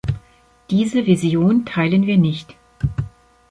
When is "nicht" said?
2.17-2.55